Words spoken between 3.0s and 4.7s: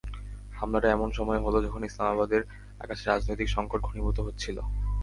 রাজনৈতিক সংকট ঘনীভূত হচ্ছিল।